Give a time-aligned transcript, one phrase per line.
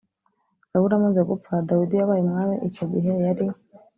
[0.67, 3.45] Sawuli amaze gupfa dawidi yabaye umwami icyo gihe yari